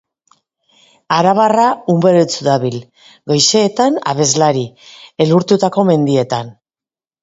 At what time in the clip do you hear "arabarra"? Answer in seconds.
1.17-1.65